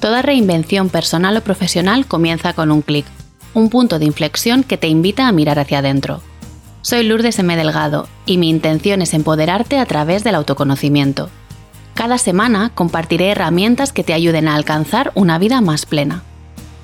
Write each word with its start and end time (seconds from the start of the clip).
Toda 0.00 0.22
reinvención 0.22 0.88
personal 0.88 1.36
o 1.36 1.42
profesional 1.42 2.06
comienza 2.06 2.54
con 2.54 2.70
un 2.70 2.80
clic, 2.80 3.04
un 3.52 3.68
punto 3.68 3.98
de 3.98 4.06
inflexión 4.06 4.64
que 4.64 4.78
te 4.78 4.88
invita 4.88 5.28
a 5.28 5.32
mirar 5.32 5.58
hacia 5.58 5.80
adentro. 5.80 6.22
Soy 6.80 7.04
Lourdes 7.04 7.38
M. 7.38 7.54
Delgado 7.54 8.08
y 8.24 8.38
mi 8.38 8.48
intención 8.48 9.02
es 9.02 9.12
empoderarte 9.12 9.78
a 9.78 9.84
través 9.84 10.24
del 10.24 10.36
autoconocimiento. 10.36 11.28
Cada 11.92 12.16
semana 12.16 12.70
compartiré 12.74 13.28
herramientas 13.28 13.92
que 13.92 14.02
te 14.02 14.14
ayuden 14.14 14.48
a 14.48 14.54
alcanzar 14.54 15.12
una 15.14 15.38
vida 15.38 15.60
más 15.60 15.84
plena. 15.84 16.22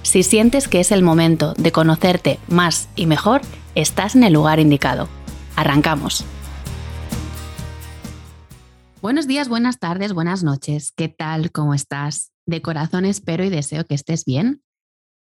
Si 0.02 0.22
sientes 0.22 0.68
que 0.68 0.80
es 0.80 0.92
el 0.92 1.02
momento 1.02 1.54
de 1.54 1.72
conocerte 1.72 2.38
más 2.48 2.90
y 2.96 3.06
mejor, 3.06 3.40
estás 3.74 4.14
en 4.14 4.24
el 4.24 4.34
lugar 4.34 4.60
indicado. 4.60 5.08
Arrancamos. 5.56 6.26
Buenos 9.00 9.26
días, 9.26 9.48
buenas 9.48 9.78
tardes, 9.78 10.12
buenas 10.12 10.42
noches. 10.42 10.92
¿Qué 10.94 11.08
tal? 11.08 11.50
¿Cómo 11.50 11.72
estás? 11.72 12.35
De 12.46 12.62
corazón 12.62 13.04
espero 13.04 13.44
y 13.44 13.50
deseo 13.50 13.84
que 13.84 13.94
estés 13.94 14.24
bien. 14.24 14.62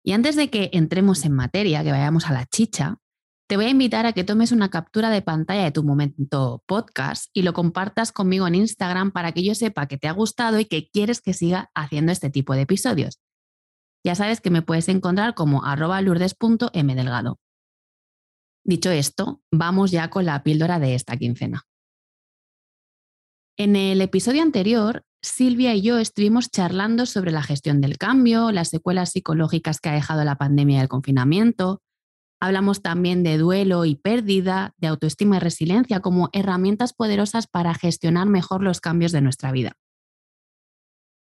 Y 0.03 0.13
antes 0.13 0.35
de 0.35 0.49
que 0.49 0.69
entremos 0.73 1.23
en 1.25 1.33
materia, 1.33 1.83
que 1.83 1.91
vayamos 1.91 2.27
a 2.27 2.33
la 2.33 2.45
chicha, 2.45 2.97
te 3.47 3.55
voy 3.55 3.65
a 3.65 3.69
invitar 3.69 4.05
a 4.05 4.13
que 4.13 4.23
tomes 4.23 4.51
una 4.51 4.69
captura 4.69 5.09
de 5.09 5.21
pantalla 5.21 5.63
de 5.63 5.71
tu 5.71 5.83
momento 5.83 6.63
podcast 6.65 7.25
y 7.33 7.43
lo 7.43 7.53
compartas 7.53 8.11
conmigo 8.11 8.47
en 8.47 8.55
Instagram 8.55 9.11
para 9.11 9.31
que 9.31 9.43
yo 9.43 9.53
sepa 9.53 9.87
que 9.87 9.97
te 9.97 10.07
ha 10.07 10.11
gustado 10.11 10.59
y 10.59 10.65
que 10.65 10.89
quieres 10.89 11.21
que 11.21 11.33
siga 11.33 11.69
haciendo 11.75 12.11
este 12.11 12.29
tipo 12.29 12.53
de 12.53 12.61
episodios. 12.61 13.19
Ya 14.03 14.15
sabes 14.15 14.41
que 14.41 14.49
me 14.49 14.61
puedes 14.61 14.89
encontrar 14.89 15.35
como 15.35 15.65
arroba 15.65 16.01
lourdes.mdelgado. 16.01 17.39
Dicho 18.65 18.91
esto, 18.91 19.41
vamos 19.51 19.91
ya 19.91 20.09
con 20.09 20.25
la 20.25 20.41
píldora 20.41 20.79
de 20.79 20.95
esta 20.95 21.15
quincena. 21.17 21.63
En 23.57 23.75
el 23.75 24.01
episodio 24.01 24.41
anterior 24.41 25.05
Silvia 25.23 25.73
y 25.73 25.81
yo 25.81 25.99
estuvimos 25.99 26.51
charlando 26.51 27.05
sobre 27.05 27.31
la 27.31 27.41
gestión 27.41 27.79
del 27.79 27.97
cambio, 27.97 28.51
las 28.51 28.67
secuelas 28.67 29.11
psicológicas 29.11 29.79
que 29.79 29.87
ha 29.87 29.93
dejado 29.93 30.25
la 30.25 30.35
pandemia 30.35 30.79
y 30.79 30.81
el 30.81 30.89
confinamiento. 30.89 31.81
Hablamos 32.41 32.81
también 32.81 33.23
de 33.23 33.37
duelo 33.37 33.85
y 33.85 33.95
pérdida, 33.95 34.73
de 34.77 34.87
autoestima 34.87 35.37
y 35.37 35.39
resiliencia 35.39 36.01
como 36.01 36.29
herramientas 36.33 36.91
poderosas 36.91 37.47
para 37.47 37.73
gestionar 37.73 38.27
mejor 38.27 38.63
los 38.63 38.81
cambios 38.81 39.13
de 39.13 39.21
nuestra 39.21 39.53
vida. 39.53 39.77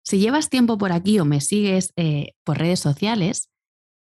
Si 0.06 0.18
llevas 0.18 0.50
tiempo 0.50 0.78
por 0.78 0.94
aquí 0.94 1.20
o 1.20 1.26
me 1.26 1.42
sigues 1.42 1.92
eh, 1.98 2.32
por 2.46 2.58
redes 2.58 2.80
sociales, 2.80 3.50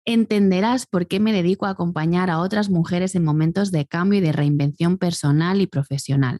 entenderás 0.05 0.85
por 0.85 1.07
qué 1.07 1.19
me 1.19 1.33
dedico 1.33 1.65
a 1.65 1.71
acompañar 1.71 2.29
a 2.29 2.39
otras 2.39 2.69
mujeres 2.69 3.15
en 3.15 3.25
momentos 3.25 3.69
de 3.71 3.85
cambio 3.85 4.19
y 4.19 4.21
de 4.21 4.31
reinvención 4.31 4.97
personal 4.97 5.59
y 5.59 5.67
profesional. 5.67 6.39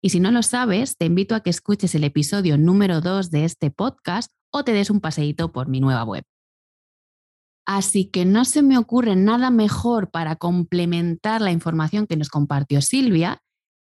Y 0.00 0.10
si 0.10 0.20
no 0.20 0.30
lo 0.30 0.42
sabes, 0.42 0.96
te 0.96 1.06
invito 1.06 1.34
a 1.34 1.40
que 1.40 1.50
escuches 1.50 1.94
el 1.94 2.04
episodio 2.04 2.56
número 2.56 3.00
2 3.00 3.30
de 3.30 3.44
este 3.44 3.70
podcast 3.70 4.32
o 4.50 4.62
te 4.64 4.72
des 4.72 4.90
un 4.90 5.00
paseíto 5.00 5.50
por 5.50 5.68
mi 5.68 5.80
nueva 5.80 6.04
web. 6.04 6.24
Así 7.66 8.06
que 8.06 8.24
no 8.24 8.44
se 8.44 8.62
me 8.62 8.78
ocurre 8.78 9.16
nada 9.16 9.50
mejor 9.50 10.10
para 10.10 10.36
complementar 10.36 11.40
la 11.40 11.50
información 11.50 12.06
que 12.06 12.16
nos 12.16 12.28
compartió 12.28 12.80
Silvia 12.80 13.42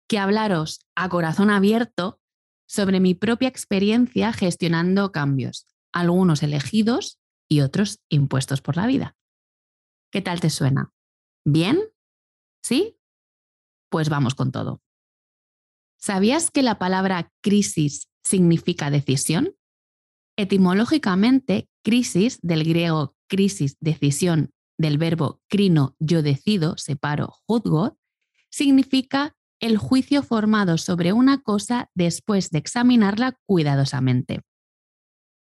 que 0.08 0.18
hablaros 0.18 0.86
a 0.94 1.08
corazón 1.08 1.50
abierto 1.50 2.20
sobre 2.66 3.00
mi 3.00 3.14
propia 3.14 3.48
experiencia 3.48 4.32
gestionando 4.32 5.12
cambios, 5.12 5.66
algunos 5.92 6.42
elegidos 6.42 7.18
y 7.48 7.60
otros 7.60 8.00
impuestos 8.08 8.62
por 8.62 8.76
la 8.76 8.86
vida. 8.86 9.16
¿Qué 10.10 10.22
tal 10.22 10.40
te 10.40 10.50
suena? 10.50 10.92
¿Bien? 11.44 11.80
¿Sí? 12.62 12.98
Pues 13.90 14.08
vamos 14.08 14.34
con 14.34 14.52
todo. 14.52 14.83
¿Sabías 16.04 16.50
que 16.50 16.62
la 16.62 16.78
palabra 16.78 17.32
crisis 17.40 18.10
significa 18.22 18.90
decisión? 18.90 19.56
Etimológicamente, 20.36 21.70
crisis, 21.82 22.38
del 22.42 22.62
griego 22.62 23.16
crisis, 23.26 23.78
decisión, 23.80 24.50
del 24.76 24.98
verbo 24.98 25.40
crino, 25.48 25.96
yo 25.98 26.20
decido, 26.20 26.76
separo, 26.76 27.32
juzgo, 27.46 27.96
significa 28.50 29.34
el 29.60 29.78
juicio 29.78 30.22
formado 30.22 30.76
sobre 30.76 31.14
una 31.14 31.40
cosa 31.40 31.88
después 31.94 32.50
de 32.50 32.58
examinarla 32.58 33.38
cuidadosamente. 33.46 34.42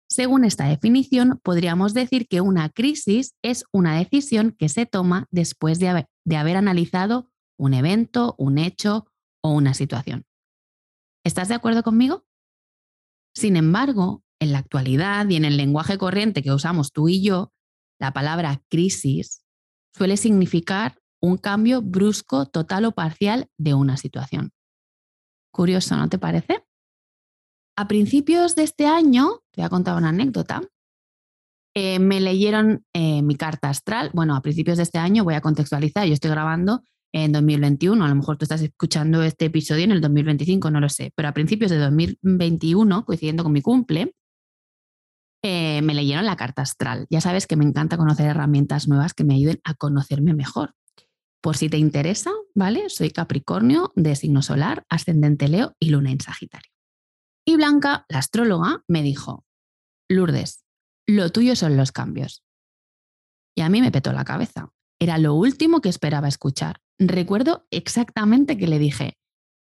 Según 0.09 0.43
esta 0.43 0.65
definición, 0.65 1.39
podríamos 1.41 1.93
decir 1.93 2.27
que 2.27 2.41
una 2.41 2.67
crisis 2.67 3.33
es 3.41 3.63
una 3.71 3.97
decisión 3.97 4.51
que 4.59 4.67
se 4.67 4.85
toma 4.85 5.25
después 5.31 5.79
de 5.79 5.87
haber, 5.87 6.07
de 6.25 6.35
haber 6.35 6.57
analizado 6.57 7.31
un 7.57 7.73
evento, 7.73 8.35
un 8.37 8.57
hecho 8.57 9.07
o 9.41 9.53
una 9.53 9.73
situación. 9.73 10.25
¿Estás 11.29 11.47
de 11.47 11.53
acuerdo 11.53 11.83
conmigo? 11.83 12.25
Sin 13.35 13.55
embargo, 13.55 14.23
en 14.39 14.51
la 14.51 14.57
actualidad 14.57 15.29
y 15.29 15.35
en 15.35 15.45
el 15.45 15.57
lenguaje 15.57 15.99
corriente 15.99 16.41
que 16.41 16.51
usamos 16.51 16.91
tú 16.91 17.07
y 17.07 17.21
yo, 17.21 17.53
la 17.99 18.13
palabra 18.13 18.63
crisis 18.67 19.45
suele 19.95 20.17
significar 20.17 20.97
un 21.21 21.37
cambio 21.37 21.83
brusco, 21.83 22.47
total 22.47 22.85
o 22.85 22.93
parcial 22.93 23.47
de 23.59 23.75
una 23.75 23.95
situación. 23.97 24.53
Curioso, 25.53 25.95
¿no 25.97 26.09
te 26.09 26.17
parece? 26.17 26.65
A 27.77 27.87
principios 27.87 28.55
de 28.55 28.63
este 28.63 28.87
año, 28.87 29.43
te 29.51 29.61
voy 29.61 29.67
a 29.67 29.69
contar 29.69 29.97
una 29.97 30.09
anécdota, 30.09 30.63
eh, 31.75 31.99
me 31.99 32.21
leyeron 32.21 32.87
eh, 32.93 33.21
mi 33.21 33.35
carta 33.35 33.69
astral. 33.69 34.09
Bueno, 34.15 34.35
a 34.35 34.41
principios 34.41 34.77
de 34.77 34.83
este 34.83 34.97
año 34.97 35.23
voy 35.23 35.35
a 35.35 35.41
contextualizar, 35.41 36.07
yo 36.07 36.13
estoy 36.13 36.31
grabando 36.31 36.81
en 37.11 37.31
2021. 37.31 38.03
A 38.03 38.07
lo 38.07 38.15
mejor 38.15 38.37
tú 38.37 38.45
estás 38.45 38.61
escuchando 38.61 39.23
este 39.23 39.45
episodio 39.45 39.83
en 39.83 39.91
el 39.91 40.01
2025, 40.01 40.71
no 40.71 40.79
lo 40.79 40.89
sé, 40.89 41.11
pero 41.15 41.27
a 41.27 41.33
principios 41.33 41.71
de 41.71 41.77
2021, 41.77 43.05
coincidiendo 43.05 43.43
con 43.43 43.51
mi 43.51 43.61
cumple, 43.61 44.15
eh, 45.43 45.81
me 45.81 45.93
leyeron 45.93 46.25
la 46.25 46.35
carta 46.35 46.61
astral. 46.61 47.07
Ya 47.09 47.21
sabes 47.21 47.47
que 47.47 47.55
me 47.55 47.65
encanta 47.65 47.97
conocer 47.97 48.27
herramientas 48.27 48.87
nuevas 48.87 49.13
que 49.13 49.23
me 49.23 49.35
ayuden 49.35 49.59
a 49.63 49.73
conocerme 49.73 50.33
mejor. 50.33 50.75
Por 51.41 51.55
si 51.55 51.69
te 51.69 51.77
interesa, 51.77 52.31
¿vale? 52.53 52.89
Soy 52.89 53.11
Capricornio 53.11 53.93
de 53.95 54.15
signo 54.17 54.41
solar, 54.41 54.85
ascendente 54.89 55.47
Leo 55.47 55.75
y 55.79 55.89
luna 55.89 56.11
en 56.11 56.19
Sagitario. 56.19 56.71
Y 57.45 57.55
Blanca, 57.55 58.05
la 58.09 58.19
astróloga, 58.19 58.83
me 58.87 59.01
dijo, 59.01 59.45
Lourdes, 60.09 60.65
lo 61.07 61.31
tuyo 61.31 61.55
son 61.55 61.77
los 61.77 61.93
cambios. 61.93 62.43
Y 63.55 63.61
a 63.61 63.69
mí 63.69 63.81
me 63.81 63.91
petó 63.91 64.11
la 64.11 64.25
cabeza. 64.25 64.69
Era 64.99 65.17
lo 65.17 65.33
último 65.33 65.79
que 65.79 65.87
esperaba 65.87 66.27
escuchar 66.27 66.81
recuerdo 66.99 67.65
exactamente 67.71 68.57
que 68.57 68.67
le 68.67 68.77
dije, 68.77 69.17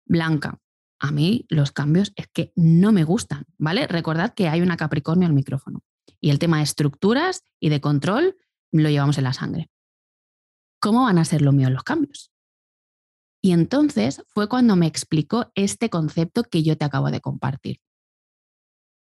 Blanca, 0.06 0.60
a 1.00 1.10
mí 1.10 1.46
los 1.48 1.72
cambios 1.72 2.12
es 2.16 2.28
que 2.28 2.52
no 2.54 2.92
me 2.92 3.04
gustan, 3.04 3.44
¿vale? 3.58 3.86
Recordad 3.86 4.34
que 4.34 4.48
hay 4.48 4.60
una 4.60 4.76
Capricornio 4.76 5.26
al 5.26 5.34
micrófono 5.34 5.82
y 6.20 6.30
el 6.30 6.38
tema 6.38 6.58
de 6.58 6.64
estructuras 6.64 7.42
y 7.60 7.68
de 7.68 7.80
control 7.80 8.36
lo 8.72 8.88
llevamos 8.88 9.18
en 9.18 9.24
la 9.24 9.32
sangre. 9.32 9.70
¿Cómo 10.80 11.04
van 11.04 11.18
a 11.18 11.24
ser 11.24 11.42
lo 11.42 11.52
mío 11.52 11.70
los 11.70 11.82
cambios? 11.82 12.30
Y 13.42 13.52
entonces 13.52 14.22
fue 14.28 14.48
cuando 14.48 14.76
me 14.76 14.86
explicó 14.86 15.52
este 15.54 15.90
concepto 15.90 16.44
que 16.44 16.62
yo 16.62 16.78
te 16.78 16.84
acabo 16.84 17.10
de 17.10 17.20
compartir. 17.20 17.80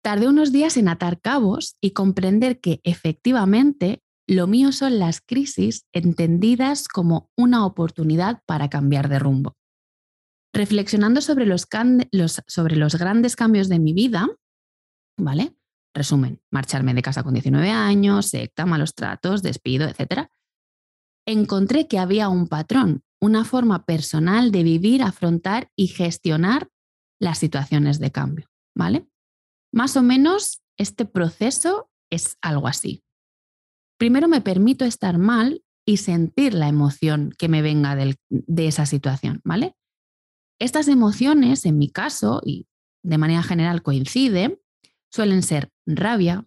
Tardé 0.02 0.28
unos 0.28 0.52
días 0.52 0.76
en 0.76 0.88
atar 0.88 1.20
cabos 1.20 1.76
y 1.80 1.90
comprender 1.90 2.60
que 2.60 2.80
efectivamente 2.84 4.02
lo 4.28 4.46
mío 4.46 4.72
son 4.72 4.98
las 4.98 5.22
crisis 5.22 5.86
entendidas 5.92 6.86
como 6.86 7.30
una 7.34 7.64
oportunidad 7.64 8.42
para 8.46 8.68
cambiar 8.68 9.08
de 9.08 9.18
rumbo. 9.18 9.56
Reflexionando 10.52 11.22
sobre 11.22 11.46
los, 11.46 11.66
sobre 12.46 12.76
los 12.76 12.94
grandes 12.96 13.36
cambios 13.36 13.70
de 13.70 13.78
mi 13.78 13.94
vida, 13.94 14.28
¿vale? 15.18 15.56
Resumen, 15.94 16.42
marcharme 16.50 16.92
de 16.92 17.00
casa 17.00 17.22
con 17.22 17.32
19 17.32 17.70
años, 17.70 18.26
secta, 18.26 18.66
malos 18.66 18.94
tratos, 18.94 19.42
despido, 19.42 19.88
etc. 19.88 20.28
Encontré 21.26 21.88
que 21.88 21.98
había 21.98 22.28
un 22.28 22.48
patrón, 22.48 23.02
una 23.20 23.46
forma 23.46 23.86
personal 23.86 24.52
de 24.52 24.62
vivir, 24.62 25.02
afrontar 25.02 25.70
y 25.74 25.86
gestionar 25.86 26.68
las 27.18 27.38
situaciones 27.38 27.98
de 27.98 28.12
cambio, 28.12 28.46
¿vale? 28.76 29.08
Más 29.72 29.96
o 29.96 30.02
menos 30.02 30.62
este 30.76 31.06
proceso 31.06 31.90
es 32.10 32.36
algo 32.42 32.68
así. 32.68 33.02
Primero 33.98 34.28
me 34.28 34.40
permito 34.40 34.84
estar 34.84 35.18
mal 35.18 35.62
y 35.84 35.98
sentir 35.98 36.54
la 36.54 36.68
emoción 36.68 37.34
que 37.36 37.48
me 37.48 37.62
venga 37.62 37.96
de 37.96 38.66
esa 38.66 38.86
situación, 38.86 39.40
¿vale? 39.44 39.74
Estas 40.60 40.88
emociones, 40.88 41.64
en 41.66 41.78
mi 41.78 41.90
caso, 41.90 42.40
y 42.44 42.66
de 43.02 43.18
manera 43.18 43.42
general 43.42 43.82
coincide, 43.82 44.60
suelen 45.10 45.42
ser 45.42 45.70
rabia, 45.86 46.46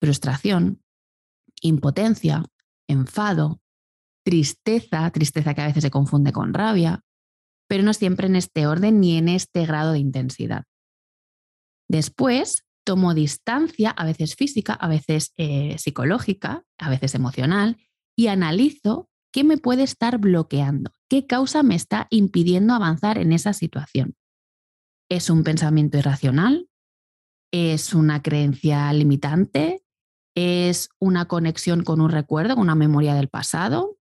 frustración, 0.00 0.82
impotencia, 1.62 2.44
enfado, 2.88 3.60
tristeza, 4.24 5.10
tristeza 5.10 5.54
que 5.54 5.62
a 5.62 5.66
veces 5.66 5.82
se 5.82 5.90
confunde 5.90 6.32
con 6.32 6.52
rabia, 6.54 7.02
pero 7.68 7.82
no 7.82 7.94
siempre 7.94 8.26
en 8.26 8.36
este 8.36 8.66
orden 8.66 9.00
ni 9.00 9.16
en 9.16 9.28
este 9.28 9.66
grado 9.66 9.92
de 9.92 9.98
intensidad. 9.98 10.64
Después 11.88 12.64
tomo 12.84 13.14
distancia, 13.14 13.90
a 13.90 14.04
veces 14.04 14.36
física, 14.36 14.74
a 14.74 14.88
veces 14.88 15.32
eh, 15.36 15.76
psicológica, 15.78 16.64
a 16.78 16.90
veces 16.90 17.14
emocional, 17.14 17.78
y 18.16 18.28
analizo 18.28 19.10
qué 19.32 19.42
me 19.42 19.56
puede 19.56 19.82
estar 19.82 20.18
bloqueando, 20.18 20.92
qué 21.08 21.26
causa 21.26 21.62
me 21.62 21.74
está 21.74 22.06
impidiendo 22.10 22.74
avanzar 22.74 23.18
en 23.18 23.32
esa 23.32 23.52
situación. 23.52 24.14
¿Es 25.10 25.30
un 25.30 25.42
pensamiento 25.42 25.98
irracional? 25.98 26.68
¿Es 27.52 27.94
una 27.94 28.22
creencia 28.22 28.92
limitante? 28.92 29.84
es 30.34 30.90
una 30.98 31.26
conexión 31.26 31.84
con 31.84 32.00
un 32.00 32.10
recuerdo, 32.10 32.54
con 32.54 32.62
una 32.62 32.74
memoria 32.74 33.14
del 33.14 33.28
pasado. 33.28 33.98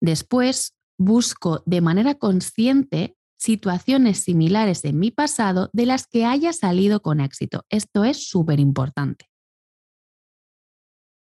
Después, 0.00 0.76
busco 0.98 1.62
de 1.66 1.80
manera 1.80 2.14
consciente 2.14 3.16
situaciones 3.40 4.22
similares 4.22 4.84
en 4.84 4.98
mi 4.98 5.10
pasado 5.10 5.70
de 5.72 5.86
las 5.86 6.06
que 6.06 6.26
haya 6.26 6.52
salido 6.52 7.00
con 7.00 7.20
éxito. 7.20 7.64
Esto 7.70 8.04
es 8.04 8.28
súper 8.28 8.60
importante. 8.60 9.30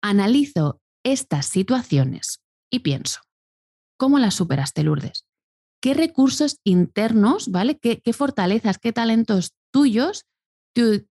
Analizo 0.01 0.81
estas 1.05 1.47
situaciones 1.47 2.41
y 2.71 2.81
pienso, 2.81 3.21
¿cómo 3.99 4.19
las 4.19 4.35
superaste, 4.35 4.85
Lourdes? 4.85 5.27
¿Qué 5.83 5.93
recursos 5.93 6.61
internos, 6.65 7.51
¿vale? 7.51 7.79
¿Qué, 7.79 8.13
fortalezas, 8.13 8.79
qué 8.79 8.93
talentos 8.93 9.55
tuyos 9.73 10.25
te, 10.73 11.07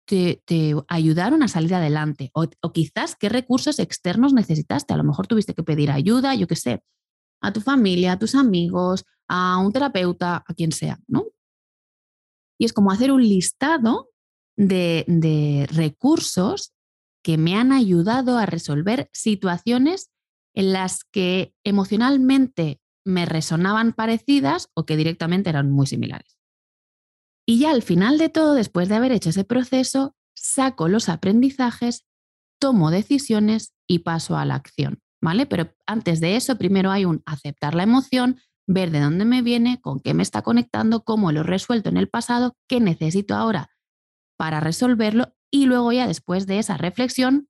ayudaron 0.88 1.42
a 1.42 1.48
salir 1.48 1.74
adelante? 1.74 2.30
O, 2.32 2.46
o, 2.62 2.72
quizás 2.72 3.14
qué 3.14 3.28
recursos 3.28 3.78
externos 3.78 4.32
necesitaste. 4.32 4.94
A 4.94 4.96
lo 4.96 5.04
mejor 5.04 5.26
tuviste 5.26 5.54
que 5.54 5.62
pedir 5.62 5.90
ayuda, 5.90 6.34
yo 6.34 6.46
qué 6.48 6.56
sé, 6.56 6.82
a 7.42 7.52
tu 7.52 7.60
familia, 7.60 8.12
a 8.12 8.18
tus 8.18 8.34
amigos, 8.34 9.04
a 9.28 9.58
un 9.58 9.72
terapeuta, 9.72 10.44
a 10.46 10.54
quien 10.54 10.72
sea, 10.72 11.00
¿no? 11.06 11.26
Y 12.58 12.64
es 12.64 12.72
como 12.72 12.90
hacer 12.90 13.10
un 13.10 13.22
listado 13.22 14.10
de, 14.56 15.66
recursos 15.70 16.72
que 17.22 17.38
me 17.38 17.56
han 17.56 17.72
ayudado 17.72 18.38
a 18.38 18.46
resolver 18.46 19.08
situaciones 19.12 20.10
en 20.54 20.72
las 20.72 21.04
que 21.04 21.54
emocionalmente 21.64 22.80
me 23.04 23.26
resonaban 23.26 23.92
parecidas 23.92 24.68
o 24.74 24.86
que 24.86 24.96
directamente 24.96 25.50
eran 25.50 25.70
muy 25.70 25.86
similares. 25.86 26.38
Y 27.46 27.58
ya 27.58 27.70
al 27.70 27.82
final 27.82 28.18
de 28.18 28.28
todo, 28.28 28.54
después 28.54 28.88
de 28.88 28.94
haber 28.94 29.12
hecho 29.12 29.30
ese 29.30 29.44
proceso, 29.44 30.14
saco 30.34 30.88
los 30.88 31.08
aprendizajes, 31.08 32.06
tomo 32.58 32.90
decisiones 32.90 33.74
y 33.86 34.00
paso 34.00 34.36
a 34.36 34.44
la 34.44 34.54
acción, 34.54 35.02
¿vale? 35.20 35.44
Pero 35.46 35.74
antes 35.86 36.20
de 36.20 36.36
eso, 36.36 36.56
primero 36.56 36.90
hay 36.90 37.04
un 37.04 37.22
aceptar 37.26 37.74
la 37.74 37.82
emoción, 37.82 38.40
ver 38.66 38.90
de 38.90 39.00
dónde 39.00 39.24
me 39.24 39.42
viene, 39.42 39.80
con 39.80 40.00
qué 40.00 40.14
me 40.14 40.22
está 40.22 40.42
conectando, 40.42 41.04
cómo 41.04 41.32
lo 41.32 41.40
he 41.40 41.44
resuelto 41.44 41.88
en 41.88 41.96
el 41.96 42.08
pasado, 42.08 42.56
qué 42.68 42.80
necesito 42.80 43.34
ahora 43.34 43.70
para 44.36 44.60
resolverlo 44.60 45.34
y 45.50 45.66
luego 45.66 45.92
ya 45.92 46.06
después 46.06 46.46
de 46.46 46.58
esa 46.58 46.76
reflexión 46.76 47.48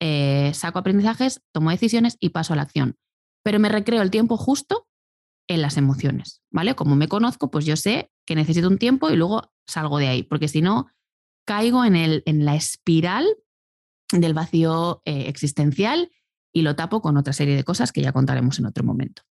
eh, 0.00 0.52
saco 0.54 0.80
aprendizajes, 0.80 1.42
tomo 1.52 1.70
decisiones 1.70 2.16
y 2.18 2.30
paso 2.30 2.52
a 2.52 2.56
la 2.56 2.62
acción. 2.62 2.96
Pero 3.44 3.58
me 3.58 3.68
recreo 3.68 4.02
el 4.02 4.10
tiempo 4.10 4.36
justo 4.36 4.88
en 5.48 5.62
las 5.62 5.76
emociones, 5.76 6.42
¿vale? 6.50 6.74
Como 6.74 6.96
me 6.96 7.08
conozco, 7.08 7.50
pues 7.50 7.64
yo 7.64 7.76
sé 7.76 8.10
que 8.26 8.34
necesito 8.34 8.68
un 8.68 8.78
tiempo 8.78 9.10
y 9.10 9.16
luego 9.16 9.52
salgo 9.66 9.98
de 9.98 10.08
ahí, 10.08 10.22
porque 10.22 10.48
si 10.48 10.60
no, 10.60 10.88
caigo 11.46 11.84
en, 11.84 11.96
el, 11.96 12.22
en 12.26 12.44
la 12.44 12.54
espiral 12.54 13.26
del 14.12 14.34
vacío 14.34 15.02
eh, 15.04 15.28
existencial 15.28 16.10
y 16.52 16.62
lo 16.62 16.76
tapo 16.76 17.00
con 17.00 17.16
otra 17.16 17.32
serie 17.32 17.56
de 17.56 17.64
cosas 17.64 17.92
que 17.92 18.02
ya 18.02 18.12
contaremos 18.12 18.58
en 18.58 18.66
otro 18.66 18.84
momento. 18.84 19.22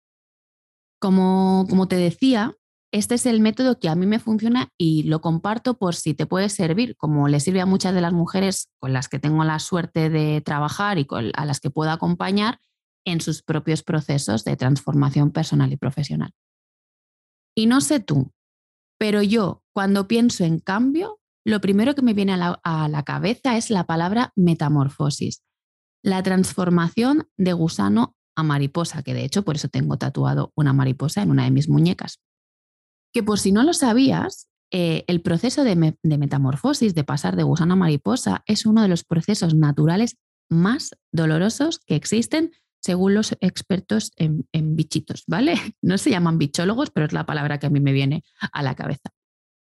Como, 1.01 1.67
te 1.89 1.97
decía, 1.97 2.55
este 2.93 3.15
es 3.15 3.25
el 3.25 3.41
método 3.41 3.79
que 3.79 3.89
a 3.89 3.95
mí 3.95 4.07
me 4.07 4.19
funciona 4.19 4.69
y 4.77 5.05
lo 5.05 5.23
comparto 5.23 5.79
por 5.79 5.95
si 5.95 6.13
te 6.13 6.27
puede 6.27 6.51
servir, 6.51 6.95
como 6.97 7.27
le 7.27 7.41
sirve 7.41 7.63
a 7.63 7.67
muchas 7.67 7.95
de 7.95 8.03
las 8.03 8.13
mujeres 8.13 8.71
con 8.79 8.93
las 8.93 9.09
que 9.09 9.19
tengo 9.19 9.43
la 9.45 9.59
suerte 9.59 10.11
de 10.11 10.43
trabajar 10.43 10.99
y 10.99 11.07
a 11.35 11.45
las 11.47 11.61
que 11.61 11.71
puedo 11.71 11.91
acompañar 11.91 12.61
en 13.07 13.23
sus 13.23 13.43
propios 13.43 13.83
procesos 13.83 14.45
de 14.45 14.57
transformación 14.57 15.31
personal 15.31 15.73
y 15.73 15.79
profesional. 15.79 16.33
Y 17.57 17.67
no 17.67 17.81
sé 17.81 18.01
tú, 18.01 18.33
pero 18.99 19.23
yo 19.23 19.63
cuando 19.73 20.07
pienso 20.07 20.45
en 20.45 20.59
cambio, 20.59 21.19
lo 21.47 21.63
primero 21.63 21.95
que 21.95 22.03
me 22.03 22.13
viene 22.13 22.35
a 22.35 22.37
la, 22.37 22.61
a 22.63 22.89
la 22.89 23.05
cabeza 23.05 23.57
es 23.57 23.71
la 23.71 23.85
palabra 23.85 24.33
metamorfosis, 24.37 25.43
la 26.03 26.23
transformación 26.23 27.29
de 27.39 27.55
gusano 27.55 28.15
mariposa, 28.43 29.03
que 29.03 29.15
de 29.15 29.25
hecho 29.25 29.45
por 29.45 29.57
eso 29.57 29.69
tengo 29.69 29.97
tatuado 29.97 30.53
una 30.55 30.73
mariposa 30.73 31.23
en 31.23 31.31
una 31.31 31.45
de 31.45 31.51
mis 31.51 31.69
muñecas. 31.69 32.21
Que 33.13 33.23
por 33.23 33.39
si 33.39 33.53
no 33.53 33.63
lo 33.63 33.73
sabías, 33.73 34.49
eh, 34.71 35.05
el 35.09 35.21
proceso 35.21 35.65
de, 35.65 35.97
metamorfosis, 36.03 36.95
de 36.95 37.05
pasar 37.05 37.37
de 37.37 37.43
gusano 37.43 37.75
a 37.75 37.77
mariposa, 37.77 38.45
es 38.47 38.67
uno 38.67 38.83
de 38.83 38.89
los 38.89 39.05
procesos 39.05 39.55
naturales 39.55 40.17
más 40.49 40.91
dolorosos 41.13 41.81
que 41.81 41.97
existen 41.97 42.53
según 42.83 43.15
los 43.15 43.37
expertos 43.41 44.13
en, 44.17 44.49
en, 44.53 44.77
bichitos, 44.77 45.25
¿vale? 45.27 45.55
No 45.83 45.99
se 45.99 46.11
llaman 46.11 46.39
bichólogos, 46.39 46.91
pero 46.91 47.07
es 47.07 47.13
la 47.13 47.27
palabra 47.27 47.59
que 47.59 47.67
a 47.67 47.71
mí 47.71 47.81
me 47.81 47.93
viene 47.93 48.23
a 48.53 48.63
la 48.63 48.75
cabeza. 48.75 49.11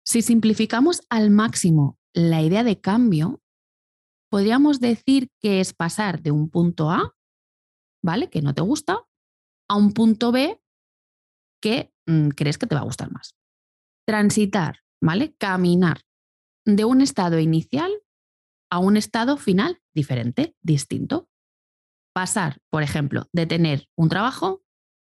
Si 0.06 0.22
simplificamos 0.22 1.02
al 1.10 1.30
máximo 1.30 1.98
la 2.14 2.42
idea 2.42 2.64
de 2.64 2.80
cambio, 2.80 3.42
podríamos 4.30 4.80
decir 4.80 5.30
que 5.40 5.62
es 5.62 5.74
pasar 5.74 6.22
de 6.22 6.32
un 6.32 6.50
punto 6.50 6.90
A 6.90 7.16
¿vale? 8.04 8.30
Que 8.30 8.42
no 8.42 8.54
te 8.54 8.62
gusta, 8.62 9.08
a 9.70 9.76
un 9.76 9.94
punto 9.94 10.32
B 10.32 10.62
que 11.62 11.94
mm, 12.08 12.30
crees 12.30 12.58
que 12.58 12.68
te 12.68 12.76
va 12.76 12.82
a 12.82 12.86
gustar 12.86 13.12
más. 13.12 13.36
Transitar, 14.06 14.80
¿vale? 15.02 15.34
Caminar 15.38 16.02
de 16.66 16.86
un 16.86 17.02
estado 17.02 17.40
inicial 17.40 17.92
a 18.72 18.80
un 18.80 18.98
estado 18.98 19.38
final 19.38 19.82
diferente, 19.94 20.56
distinto. 20.62 21.30
Pasar, 22.14 22.60
por 22.70 22.84
ejemplo, 22.84 23.28
de 23.32 23.46
tener 23.46 23.88
un 23.96 24.10
trabajo 24.10 24.64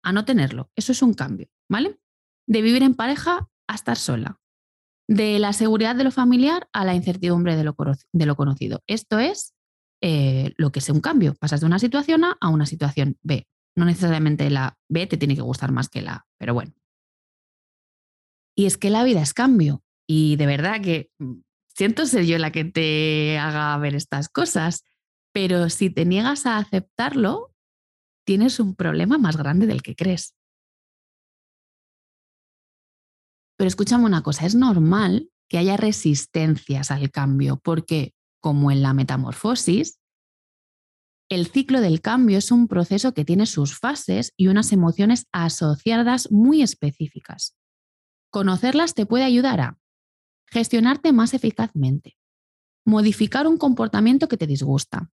a 0.03 0.13
no 0.13 0.25
tenerlo. 0.25 0.71
Eso 0.75 0.91
es 0.91 1.01
un 1.01 1.13
cambio, 1.13 1.47
¿vale? 1.69 1.99
De 2.47 2.61
vivir 2.61 2.83
en 2.83 2.93
pareja 2.93 3.49
a 3.67 3.75
estar 3.75 3.97
sola. 3.97 4.39
De 5.07 5.39
la 5.39 5.53
seguridad 5.53 5.95
de 5.95 6.03
lo 6.03 6.11
familiar 6.11 6.69
a 6.73 6.85
la 6.85 6.95
incertidumbre 6.95 7.55
de 7.55 7.63
lo, 7.63 7.75
de 8.13 8.25
lo 8.25 8.35
conocido. 8.35 8.83
Esto 8.87 9.19
es 9.19 9.54
eh, 10.01 10.53
lo 10.57 10.71
que 10.71 10.79
es 10.79 10.89
un 10.89 11.01
cambio. 11.01 11.35
Pasas 11.35 11.61
de 11.61 11.65
una 11.65 11.79
situación 11.79 12.23
A 12.23 12.37
a 12.39 12.49
una 12.49 12.65
situación 12.65 13.17
B. 13.21 13.47
No 13.75 13.85
necesariamente 13.85 14.49
la 14.49 14.77
B 14.89 15.07
te 15.07 15.17
tiene 15.17 15.35
que 15.35 15.41
gustar 15.41 15.71
más 15.71 15.89
que 15.89 16.01
la 16.01 16.13
A, 16.13 16.25
pero 16.37 16.53
bueno. 16.53 16.73
Y 18.57 18.65
es 18.65 18.77
que 18.77 18.89
la 18.89 19.03
vida 19.03 19.21
es 19.21 19.33
cambio. 19.33 19.83
Y 20.07 20.37
de 20.37 20.45
verdad 20.45 20.81
que 20.81 21.09
mm, 21.19 21.41
siento 21.75 22.05
ser 22.05 22.25
yo 22.25 22.37
la 22.37 22.51
que 22.51 22.65
te 22.65 23.37
haga 23.37 23.77
ver 23.77 23.95
estas 23.95 24.29
cosas, 24.29 24.83
pero 25.33 25.69
si 25.69 25.89
te 25.89 26.05
niegas 26.05 26.45
a 26.45 26.57
aceptarlo, 26.57 27.53
tienes 28.25 28.59
un 28.59 28.75
problema 28.75 29.17
más 29.17 29.37
grande 29.37 29.67
del 29.67 29.81
que 29.81 29.95
crees. 29.95 30.35
Pero 33.57 33.67
escúchame 33.67 34.05
una 34.05 34.23
cosa, 34.23 34.45
es 34.45 34.55
normal 34.55 35.29
que 35.49 35.57
haya 35.57 35.77
resistencias 35.77 36.91
al 36.91 37.11
cambio, 37.11 37.57
porque 37.57 38.14
como 38.45 38.69
en 38.69 38.83
la 38.83 38.93
metamorfosis, 38.93 39.99
el 41.29 41.47
ciclo 41.47 41.81
del 41.81 42.01
cambio 42.01 42.37
es 42.37 42.51
un 42.51 42.67
proceso 42.67 43.11
que 43.15 43.25
tiene 43.25 43.47
sus 43.47 43.75
fases 43.75 44.33
y 44.37 44.49
unas 44.49 44.71
emociones 44.71 45.25
asociadas 45.31 46.31
muy 46.31 46.61
específicas. 46.61 47.57
Conocerlas 48.29 48.93
te 48.93 49.07
puede 49.07 49.23
ayudar 49.23 49.61
a 49.61 49.79
gestionarte 50.45 51.11
más 51.11 51.33
eficazmente, 51.33 52.19
modificar 52.85 53.47
un 53.47 53.57
comportamiento 53.57 54.27
que 54.27 54.37
te 54.37 54.45
disgusta, 54.45 55.09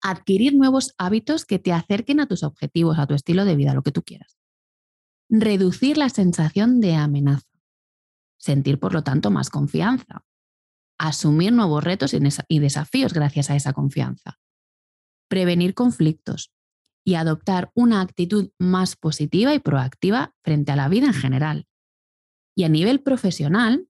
adquirir 0.00 0.56
nuevos 0.56 0.94
hábitos 0.98 1.44
que 1.44 1.60
te 1.60 1.72
acerquen 1.72 2.18
a 2.18 2.26
tus 2.26 2.42
objetivos, 2.42 2.98
a 2.98 3.06
tu 3.06 3.14
estilo 3.14 3.44
de 3.44 3.54
vida, 3.54 3.72
lo 3.72 3.84
que 3.84 3.92
tú 3.92 4.02
quieras, 4.02 4.36
reducir 5.28 5.96
la 5.96 6.08
sensación 6.08 6.80
de 6.80 6.96
amenaza, 6.96 7.46
sentir 8.36 8.80
por 8.80 8.94
lo 8.94 9.04
tanto 9.04 9.30
más 9.30 9.48
confianza, 9.48 10.24
asumir 11.02 11.52
nuevos 11.52 11.82
retos 11.82 12.14
y 12.14 12.58
desafíos 12.60 13.12
gracias 13.12 13.50
a 13.50 13.56
esa 13.56 13.72
confianza, 13.72 14.38
prevenir 15.28 15.74
conflictos 15.74 16.52
y 17.04 17.14
adoptar 17.14 17.72
una 17.74 18.00
actitud 18.00 18.50
más 18.60 18.94
positiva 18.94 19.52
y 19.52 19.58
proactiva 19.58 20.32
frente 20.44 20.70
a 20.70 20.76
la 20.76 20.88
vida 20.88 21.06
en 21.06 21.14
general. 21.14 21.66
Y 22.56 22.62
a 22.64 22.68
nivel 22.68 23.00
profesional, 23.00 23.88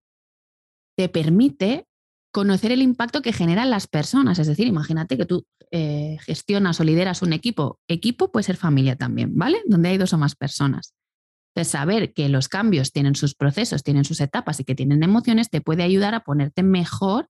te 0.96 1.10
permite 1.10 1.86
conocer 2.32 2.72
el 2.72 2.80
impacto 2.80 3.20
que 3.20 3.34
generan 3.34 3.68
las 3.68 3.86
personas. 3.86 4.38
Es 4.38 4.46
decir, 4.46 4.66
imagínate 4.66 5.18
que 5.18 5.26
tú 5.26 5.44
eh, 5.70 6.16
gestionas 6.20 6.80
o 6.80 6.84
lideras 6.84 7.20
un 7.20 7.34
equipo. 7.34 7.78
Equipo 7.88 8.32
puede 8.32 8.44
ser 8.44 8.56
familia 8.56 8.96
también, 8.96 9.36
¿vale? 9.36 9.62
Donde 9.66 9.90
hay 9.90 9.98
dos 9.98 10.14
o 10.14 10.18
más 10.18 10.34
personas. 10.34 10.94
Entonces, 11.54 11.72
saber 11.72 12.14
que 12.14 12.28
los 12.28 12.48
cambios 12.48 12.92
tienen 12.92 13.14
sus 13.14 13.34
procesos, 13.34 13.82
tienen 13.82 14.04
sus 14.04 14.20
etapas 14.20 14.58
y 14.60 14.64
que 14.64 14.74
tienen 14.74 15.02
emociones 15.02 15.50
te 15.50 15.60
puede 15.60 15.82
ayudar 15.82 16.14
a 16.14 16.24
ponerte 16.24 16.62
mejor 16.62 17.28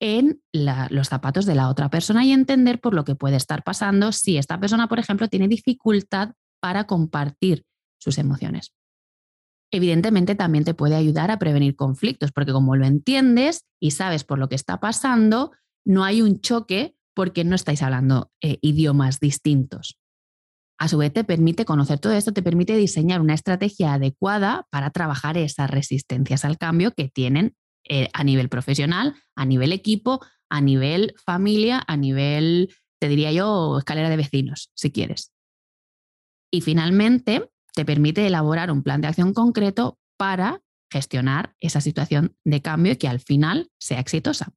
en 0.00 0.42
los 0.52 1.08
zapatos 1.08 1.46
de 1.46 1.54
la 1.54 1.70
otra 1.70 1.88
persona 1.88 2.24
y 2.24 2.32
entender 2.32 2.80
por 2.80 2.94
lo 2.94 3.04
que 3.04 3.14
puede 3.14 3.36
estar 3.36 3.62
pasando 3.62 4.12
si 4.12 4.36
esta 4.36 4.60
persona, 4.60 4.86
por 4.86 4.98
ejemplo, 4.98 5.28
tiene 5.28 5.48
dificultad 5.48 6.32
para 6.60 6.84
compartir 6.86 7.64
sus 7.98 8.18
emociones. 8.18 8.74
Evidentemente 9.72 10.34
también 10.34 10.64
te 10.64 10.74
puede 10.74 10.94
ayudar 10.94 11.30
a 11.30 11.38
prevenir 11.38 11.74
conflictos, 11.74 12.32
porque 12.32 12.52
como 12.52 12.76
lo 12.76 12.84
entiendes 12.84 13.64
y 13.80 13.92
sabes 13.92 14.24
por 14.24 14.38
lo 14.38 14.48
que 14.48 14.56
está 14.56 14.78
pasando, 14.78 15.52
no 15.86 16.04
hay 16.04 16.20
un 16.20 16.40
choque 16.40 16.96
porque 17.14 17.44
no 17.44 17.54
estáis 17.54 17.82
hablando 17.82 18.30
eh, 18.42 18.58
idiomas 18.60 19.20
distintos. 19.20 19.98
A 20.84 20.88
su 20.88 20.98
vez, 20.98 21.14
te 21.14 21.24
permite 21.24 21.64
conocer 21.64 21.98
todo 21.98 22.12
esto, 22.12 22.34
te 22.34 22.42
permite 22.42 22.76
diseñar 22.76 23.22
una 23.22 23.32
estrategia 23.32 23.94
adecuada 23.94 24.66
para 24.68 24.90
trabajar 24.90 25.38
esas 25.38 25.70
resistencias 25.70 26.44
al 26.44 26.58
cambio 26.58 26.92
que 26.92 27.08
tienen 27.08 27.56
eh, 27.88 28.10
a 28.12 28.22
nivel 28.22 28.50
profesional, 28.50 29.14
a 29.34 29.46
nivel 29.46 29.72
equipo, 29.72 30.20
a 30.50 30.60
nivel 30.60 31.14
familia, 31.24 31.82
a 31.86 31.96
nivel, 31.96 32.68
te 33.00 33.08
diría 33.08 33.32
yo, 33.32 33.78
escalera 33.78 34.10
de 34.10 34.18
vecinos, 34.18 34.72
si 34.74 34.92
quieres. 34.92 35.32
Y 36.52 36.60
finalmente, 36.60 37.50
te 37.72 37.86
permite 37.86 38.26
elaborar 38.26 38.70
un 38.70 38.82
plan 38.82 39.00
de 39.00 39.08
acción 39.08 39.32
concreto 39.32 39.98
para 40.18 40.60
gestionar 40.92 41.54
esa 41.60 41.80
situación 41.80 42.36
de 42.44 42.60
cambio 42.60 42.92
y 42.92 42.96
que 42.96 43.08
al 43.08 43.20
final 43.20 43.70
sea 43.78 44.00
exitosa. 44.00 44.52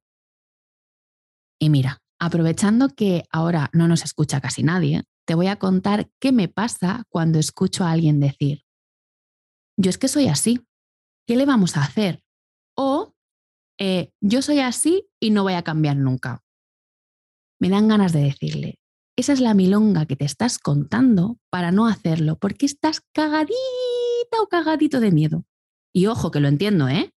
Y 1.58 1.70
mira, 1.70 2.02
aprovechando 2.20 2.90
que 2.90 3.24
ahora 3.30 3.70
no 3.72 3.88
nos 3.88 4.04
escucha 4.04 4.42
casi 4.42 4.62
nadie, 4.62 5.04
te 5.28 5.34
voy 5.34 5.48
a 5.48 5.56
contar 5.56 6.10
qué 6.20 6.32
me 6.32 6.48
pasa 6.48 7.04
cuando 7.10 7.38
escucho 7.38 7.84
a 7.84 7.90
alguien 7.90 8.18
decir, 8.18 8.64
yo 9.76 9.90
es 9.90 9.98
que 9.98 10.08
soy 10.08 10.26
así, 10.26 10.66
¿qué 11.26 11.36
le 11.36 11.44
vamos 11.44 11.76
a 11.76 11.82
hacer? 11.82 12.24
O 12.74 13.12
eh, 13.78 14.10
yo 14.22 14.40
soy 14.40 14.60
así 14.60 15.06
y 15.20 15.28
no 15.28 15.42
voy 15.42 15.52
a 15.52 15.62
cambiar 15.62 15.98
nunca. 15.98 16.42
Me 17.60 17.68
dan 17.68 17.88
ganas 17.88 18.14
de 18.14 18.22
decirle, 18.22 18.80
esa 19.18 19.34
es 19.34 19.40
la 19.40 19.52
milonga 19.52 20.06
que 20.06 20.16
te 20.16 20.24
estás 20.24 20.58
contando 20.58 21.38
para 21.50 21.72
no 21.72 21.88
hacerlo, 21.88 22.38
porque 22.38 22.64
estás 22.64 23.02
cagadita 23.12 23.52
o 24.40 24.48
cagadito 24.48 24.98
de 24.98 25.12
miedo. 25.12 25.44
Y 25.92 26.06
ojo 26.06 26.30
que 26.30 26.40
lo 26.40 26.48
entiendo, 26.48 26.88
¿eh? 26.88 27.12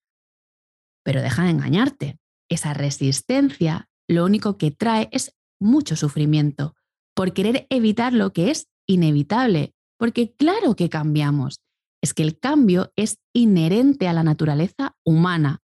Pero 1.05 1.21
deja 1.21 1.45
de 1.45 1.51
engañarte. 1.51 2.19
Esa 2.49 2.73
resistencia 2.73 3.91
lo 4.09 4.25
único 4.25 4.57
que 4.57 4.71
trae 4.71 5.11
es 5.13 5.37
mucho 5.61 5.95
sufrimiento 5.95 6.75
por 7.19 7.33
querer 7.33 7.67
evitar 7.69 8.13
lo 8.13 8.33
que 8.33 8.53
es 8.53 8.69
inevitable, 8.87 9.75
porque 9.99 10.37
claro 10.37 10.77
que 10.77 10.89
cambiamos. 10.89 11.61
Es 12.01 12.15
que 12.15 12.23
el 12.23 12.39
cambio 12.39 12.93
es 12.95 13.19
inherente 13.35 14.07
a 14.07 14.13
la 14.13 14.23
naturaleza 14.23 14.97
humana. 15.05 15.59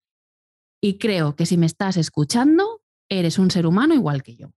Y 0.82 0.98
creo 0.98 1.36
que 1.36 1.46
si 1.46 1.56
me 1.56 1.66
estás 1.66 1.96
escuchando, 1.96 2.82
eres 3.08 3.38
un 3.38 3.52
ser 3.52 3.68
humano 3.68 3.94
igual 3.94 4.24
que 4.24 4.34
yo. 4.34 4.52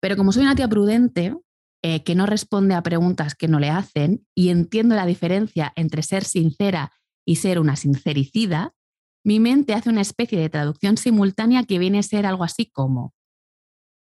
Pero 0.00 0.16
como 0.16 0.32
soy 0.32 0.44
una 0.44 0.56
tía 0.56 0.68
prudente, 0.68 1.36
eh, 1.82 2.02
que 2.02 2.14
no 2.14 2.24
responde 2.24 2.74
a 2.74 2.82
preguntas 2.82 3.34
que 3.34 3.48
no 3.48 3.60
le 3.60 3.68
hacen 3.68 4.26
y 4.34 4.48
entiendo 4.48 4.94
la 4.94 5.04
diferencia 5.04 5.74
entre 5.76 6.02
ser 6.02 6.24
sincera 6.24 6.92
y 7.26 7.36
ser 7.36 7.58
una 7.58 7.76
sincericida, 7.76 8.72
mi 9.22 9.38
mente 9.38 9.74
hace 9.74 9.90
una 9.90 10.00
especie 10.00 10.40
de 10.40 10.48
traducción 10.48 10.96
simultánea 10.96 11.64
que 11.64 11.78
viene 11.78 11.98
a 11.98 12.02
ser 12.02 12.24
algo 12.24 12.42
así 12.42 12.70
como, 12.70 13.12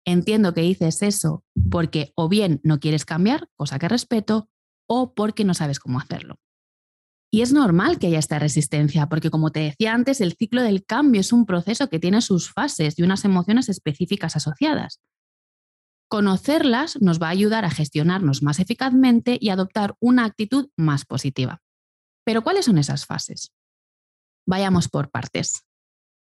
entiendo 0.04 0.54
que 0.54 0.62
dices 0.62 1.02
eso 1.02 1.44
porque 1.70 2.12
o 2.16 2.28
bien 2.28 2.60
no 2.62 2.80
quieres 2.80 3.04
cambiar, 3.04 3.48
cosa 3.56 3.78
que 3.78 3.88
respeto, 3.88 4.48
o 4.86 5.14
porque 5.14 5.44
no 5.44 5.54
sabes 5.54 5.78
cómo 5.78 5.98
hacerlo. 5.98 6.38
Y 7.30 7.42
es 7.42 7.52
normal 7.52 7.98
que 7.98 8.06
haya 8.06 8.20
esta 8.20 8.38
resistencia, 8.38 9.08
porque 9.08 9.28
como 9.28 9.50
te 9.50 9.60
decía 9.60 9.92
antes, 9.92 10.20
el 10.20 10.34
ciclo 10.34 10.62
del 10.62 10.84
cambio 10.84 11.20
es 11.20 11.32
un 11.32 11.46
proceso 11.46 11.88
que 11.88 11.98
tiene 11.98 12.20
sus 12.20 12.52
fases 12.52 12.96
y 12.96 13.02
unas 13.02 13.24
emociones 13.24 13.68
específicas 13.68 14.36
asociadas. 14.36 15.00
Conocerlas 16.08 17.00
nos 17.02 17.20
va 17.20 17.26
a 17.26 17.30
ayudar 17.30 17.64
a 17.64 17.70
gestionarnos 17.70 18.42
más 18.44 18.60
eficazmente 18.60 19.36
y 19.40 19.48
adoptar 19.48 19.96
una 19.98 20.26
actitud 20.26 20.68
más 20.76 21.04
positiva. 21.04 21.60
Pero 22.24 22.42
¿cuáles 22.42 22.66
son 22.66 22.78
esas 22.78 23.04
fases? 23.04 23.52
Vayamos 24.46 24.88
por 24.88 25.10
partes. 25.10 25.64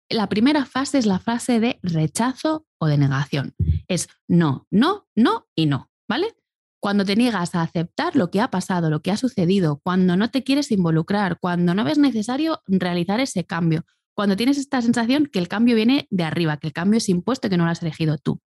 La 0.10 0.30
primera 0.30 0.66
fase 0.66 0.98
es 0.98 1.06
la 1.06 1.20
fase 1.20 1.60
de 1.60 1.80
rechazo 1.82 2.66
o 2.80 2.88
de 2.88 2.98
negación. 2.98 3.56
Es 3.88 4.08
no, 4.28 4.68
no, 4.70 5.08
no 5.16 5.48
y 5.56 5.66
no, 5.66 5.90
¿vale? 6.08 6.36
Cuando 6.80 7.04
te 7.06 7.16
niegas 7.16 7.56
a 7.56 7.64
aceptar 7.64 8.16
lo 8.16 8.30
que 8.30 8.42
ha 8.42 8.52
pasado, 8.52 8.90
lo 8.90 9.02
que 9.02 9.12
ha 9.12 9.18
sucedido, 9.18 9.80
cuando 9.84 10.16
no 10.16 10.30
te 10.30 10.44
quieres 10.44 10.72
involucrar, 10.72 11.40
cuando 11.40 11.74
no 11.74 11.84
ves 11.84 11.98
necesario 11.98 12.62
realizar 12.68 13.20
ese 13.20 13.46
cambio, 13.46 13.84
cuando 14.16 14.36
tienes 14.36 14.60
esta 14.60 14.82
sensación 14.82 15.26
que 15.26 15.40
el 15.40 15.48
cambio 15.48 15.76
viene 15.76 16.08
de 16.12 16.24
arriba, 16.24 16.58
que 16.58 16.68
el 16.68 16.74
cambio 16.74 17.00
es 17.00 17.10
impuesto, 17.10 17.50
que 17.50 17.58
no 17.58 17.66
lo 17.66 17.72
has 17.72 17.82
elegido 17.82 18.18
tú. 18.18 18.40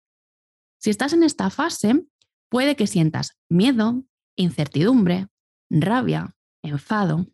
Si 0.79 0.91
estás 0.91 1.13
en 1.13 1.23
esta 1.23 1.49
fase, 1.49 2.05
puede 2.49 2.75
que 2.75 2.85
sientas 2.85 3.31
miedo, 3.49 4.03
incertidumbre, 4.35 5.27
rabia, 5.71 6.35
enfado, 6.61 7.25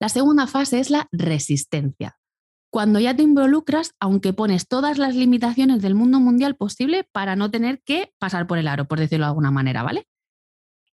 la 0.00 0.08
segunda 0.08 0.46
fase 0.46 0.80
es 0.80 0.88
la 0.88 1.08
resistencia. 1.12 2.19
Cuando 2.70 3.00
ya 3.00 3.16
te 3.16 3.22
involucras, 3.22 3.94
aunque 3.98 4.32
pones 4.32 4.68
todas 4.68 4.96
las 4.96 5.16
limitaciones 5.16 5.82
del 5.82 5.96
mundo 5.96 6.20
mundial 6.20 6.54
posible 6.56 7.04
para 7.12 7.34
no 7.34 7.50
tener 7.50 7.82
que 7.82 8.12
pasar 8.18 8.46
por 8.46 8.58
el 8.58 8.68
aro, 8.68 8.86
por 8.86 9.00
decirlo 9.00 9.26
de 9.26 9.30
alguna 9.30 9.50
manera, 9.50 9.82
¿vale? 9.82 10.06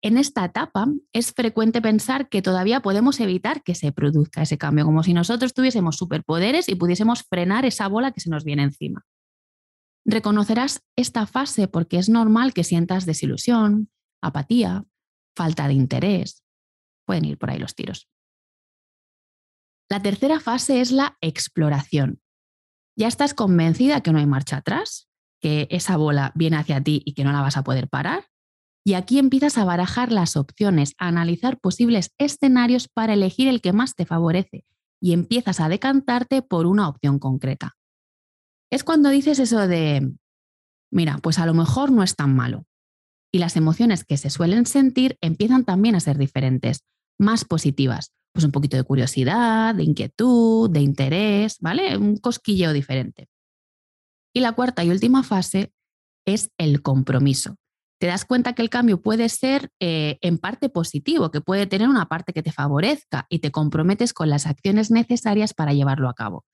En 0.02 0.18
esta 0.18 0.44
etapa 0.44 0.86
es 1.12 1.32
frecuente 1.32 1.82
pensar 1.82 2.28
que 2.28 2.40
todavía 2.40 2.80
podemos 2.80 3.18
evitar 3.20 3.62
que 3.62 3.74
se 3.74 3.92
produzca 3.92 4.42
ese 4.42 4.56
cambio, 4.56 4.84
como 4.84 5.02
si 5.02 5.12
nosotros 5.12 5.52
tuviésemos 5.52 5.96
superpoderes 5.96 6.68
y 6.68 6.76
pudiésemos 6.76 7.24
frenar 7.24 7.64
esa 7.64 7.88
bola 7.88 8.12
que 8.12 8.20
se 8.20 8.30
nos 8.30 8.44
viene 8.44 8.62
encima. 8.62 9.04
Reconocerás 10.04 10.82
esta 10.96 11.26
fase 11.26 11.66
porque 11.66 11.98
es 11.98 12.08
normal 12.08 12.54
que 12.54 12.62
sientas 12.62 13.06
desilusión, 13.06 13.90
apatía, 14.22 14.84
falta 15.34 15.66
de 15.66 15.74
interés. 15.74 16.44
Pueden 17.04 17.24
ir 17.24 17.38
por 17.38 17.50
ahí 17.50 17.58
los 17.58 17.74
tiros. 17.74 18.08
La 19.88 20.00
tercera 20.00 20.40
fase 20.40 20.80
es 20.80 20.90
la 20.90 21.16
exploración. 21.20 22.20
Ya 22.96 23.06
estás 23.06 23.34
convencida 23.34 24.00
que 24.00 24.12
no 24.12 24.18
hay 24.18 24.26
marcha 24.26 24.56
atrás, 24.56 25.08
que 25.40 25.68
esa 25.70 25.96
bola 25.96 26.32
viene 26.34 26.56
hacia 26.56 26.82
ti 26.82 27.02
y 27.04 27.14
que 27.14 27.24
no 27.24 27.32
la 27.32 27.40
vas 27.40 27.56
a 27.56 27.62
poder 27.62 27.88
parar. 27.88 28.24
Y 28.84 28.94
aquí 28.94 29.18
empiezas 29.18 29.58
a 29.58 29.64
barajar 29.64 30.12
las 30.12 30.36
opciones, 30.36 30.94
a 30.98 31.08
analizar 31.08 31.58
posibles 31.58 32.12
escenarios 32.18 32.88
para 32.88 33.14
elegir 33.14 33.48
el 33.48 33.60
que 33.60 33.72
más 33.72 33.94
te 33.94 34.06
favorece 34.06 34.64
y 35.00 35.12
empiezas 35.12 35.60
a 35.60 35.68
decantarte 35.68 36.42
por 36.42 36.66
una 36.66 36.88
opción 36.88 37.18
concreta. 37.18 37.76
Es 38.70 38.82
cuando 38.82 39.10
dices 39.10 39.38
eso 39.38 39.68
de, 39.68 40.14
mira, 40.90 41.18
pues 41.18 41.38
a 41.38 41.46
lo 41.46 41.54
mejor 41.54 41.92
no 41.92 42.02
es 42.02 42.16
tan 42.16 42.34
malo. 42.34 42.64
Y 43.32 43.38
las 43.38 43.56
emociones 43.56 44.04
que 44.04 44.16
se 44.16 44.30
suelen 44.30 44.66
sentir 44.66 45.18
empiezan 45.20 45.64
también 45.64 45.94
a 45.94 46.00
ser 46.00 46.16
diferentes, 46.16 46.84
más 47.18 47.44
positivas, 47.44 48.12
pues 48.36 48.44
un 48.44 48.52
poquito 48.52 48.76
de 48.76 48.84
curiosidad, 48.84 49.74
de 49.74 49.82
inquietud, 49.82 50.68
de 50.68 50.80
interés, 50.80 51.56
¿vale? 51.60 51.96
Un 51.96 52.18
cosquilleo 52.18 52.74
diferente. 52.74 53.30
Y 54.34 54.40
la 54.40 54.52
cuarta 54.52 54.84
y 54.84 54.90
última 54.90 55.22
fase 55.22 55.72
es 56.26 56.50
el 56.58 56.82
compromiso. 56.82 57.56
Te 57.98 58.08
das 58.08 58.26
cuenta 58.26 58.52
que 58.52 58.60
el 58.60 58.68
cambio 58.68 59.00
puede 59.00 59.30
ser 59.30 59.70
eh, 59.80 60.18
en 60.20 60.36
parte 60.36 60.68
positivo, 60.68 61.30
que 61.30 61.40
puede 61.40 61.66
tener 61.66 61.88
una 61.88 62.10
parte 62.10 62.34
que 62.34 62.42
te 62.42 62.52
favorezca 62.52 63.24
y 63.30 63.38
te 63.38 63.50
comprometes 63.50 64.12
con 64.12 64.28
las 64.28 64.44
acciones 64.44 64.90
necesarias 64.90 65.54
para 65.54 65.72
llevarlo 65.72 66.10
a 66.10 66.14
cabo. 66.14 66.44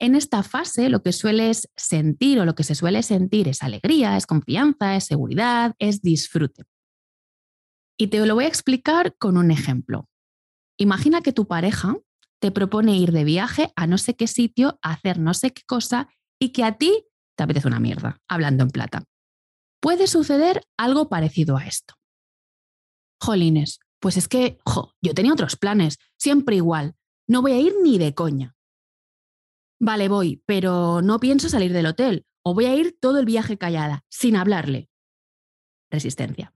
En 0.00 0.14
esta 0.14 0.42
fase 0.42 0.88
lo 0.88 1.02
que 1.02 1.12
sueles 1.12 1.68
sentir 1.76 2.40
o 2.40 2.46
lo 2.46 2.54
que 2.54 2.64
se 2.64 2.74
suele 2.74 3.02
sentir 3.02 3.46
es 3.46 3.62
alegría, 3.62 4.16
es 4.16 4.24
confianza, 4.24 4.96
es 4.96 5.04
seguridad, 5.04 5.74
es 5.78 6.00
disfrute. 6.00 6.62
Y 7.98 8.06
te 8.06 8.24
lo 8.24 8.36
voy 8.36 8.46
a 8.46 8.48
explicar 8.48 9.14
con 9.18 9.36
un 9.36 9.50
ejemplo. 9.50 10.08
Imagina 10.78 11.20
que 11.22 11.32
tu 11.32 11.46
pareja 11.46 11.96
te 12.40 12.52
propone 12.52 12.96
ir 12.96 13.10
de 13.12 13.24
viaje 13.24 13.72
a 13.74 13.86
no 13.86 13.98
sé 13.98 14.14
qué 14.14 14.28
sitio, 14.28 14.78
a 14.80 14.92
hacer 14.92 15.18
no 15.18 15.34
sé 15.34 15.52
qué 15.52 15.62
cosa 15.66 16.08
y 16.38 16.50
que 16.50 16.62
a 16.62 16.78
ti 16.78 17.04
te 17.36 17.42
apetece 17.42 17.66
una 17.66 17.80
mierda, 17.80 18.20
hablando 18.28 18.62
en 18.62 18.70
plata. 18.70 19.04
Puede 19.80 20.06
suceder 20.06 20.62
algo 20.76 21.08
parecido 21.08 21.56
a 21.56 21.66
esto. 21.66 21.94
Jolines, 23.20 23.80
pues 24.00 24.16
es 24.16 24.28
que, 24.28 24.58
yo 25.02 25.14
tenía 25.14 25.32
otros 25.32 25.56
planes, 25.56 25.98
siempre 26.16 26.56
igual, 26.56 26.94
no 27.26 27.42
voy 27.42 27.52
a 27.52 27.60
ir 27.60 27.74
ni 27.82 27.98
de 27.98 28.14
coña. 28.14 28.56
Vale, 29.80 30.08
voy, 30.08 30.42
pero 30.46 31.02
no 31.02 31.18
pienso 31.20 31.48
salir 31.48 31.72
del 31.72 31.86
hotel, 31.86 32.26
o 32.44 32.54
voy 32.54 32.66
a 32.66 32.74
ir 32.74 32.96
todo 33.00 33.18
el 33.18 33.26
viaje 33.26 33.58
callada, 33.58 34.04
sin 34.08 34.36
hablarle. 34.36 34.90
Resistencia. 35.90 36.54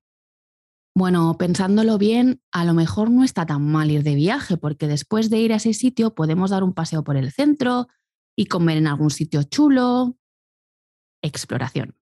Bueno, 0.95 1.37
pensándolo 1.39 1.97
bien, 1.97 2.43
a 2.53 2.65
lo 2.65 2.75
mejor 2.75 3.11
no 3.11 3.25
está 3.25 3.47
tan 3.47 3.63
mal 3.63 3.91
ir 3.91 4.03
de 4.03 4.15
viaje, 4.15 4.59
porque 4.59 4.87
después 4.87 5.31
de 5.31 5.39
ir 5.39 5.53
a 5.53 5.57
ese 5.57 5.73
sitio 5.73 6.15
podemos 6.15 6.51
dar 6.51 6.63
un 6.63 6.75
paseo 6.75 7.03
por 7.03 7.17
el 7.17 7.33
centro 7.33 7.89
y 8.37 8.47
comer 8.47 8.77
en 8.77 8.87
algún 8.87 9.11
sitio 9.11 9.43
chulo. 9.43 10.17
Exploración. 11.23 11.97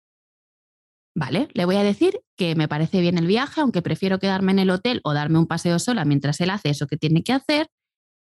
Vale, 1.14 1.48
le 1.54 1.64
voy 1.64 1.76
a 1.76 1.82
decir 1.82 2.20
que 2.36 2.54
me 2.54 2.68
parece 2.68 3.00
bien 3.00 3.18
el 3.18 3.26
viaje, 3.26 3.60
aunque 3.60 3.82
prefiero 3.82 4.18
quedarme 4.18 4.52
en 4.52 4.60
el 4.60 4.70
hotel 4.70 5.00
o 5.04 5.12
darme 5.12 5.38
un 5.38 5.46
paseo 5.46 5.78
sola 5.78 6.04
mientras 6.04 6.40
él 6.40 6.50
hace 6.50 6.70
eso 6.70 6.86
que 6.86 6.96
tiene 6.96 7.22
que 7.22 7.32
hacer, 7.32 7.68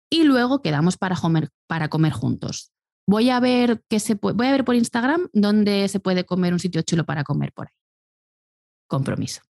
y 0.09 0.23
luego 0.23 0.61
quedamos 0.61 0.97
para 0.97 1.15
comer, 1.15 1.49
para 1.67 1.89
comer 1.89 2.13
juntos. 2.13 2.71
Voy 3.07 3.29
a 3.29 3.39
ver 3.39 3.83
qué 3.89 3.99
se 3.99 4.15
voy 4.15 4.47
a 4.47 4.51
ver 4.51 4.65
por 4.65 4.75
Instagram 4.75 5.27
dónde 5.33 5.87
se 5.89 5.99
puede 5.99 6.25
comer 6.25 6.53
un 6.53 6.59
sitio 6.59 6.81
chulo 6.81 7.05
para 7.05 7.23
comer 7.23 7.51
por 7.53 7.67
ahí. 7.67 7.73
Compromiso. 8.87 9.41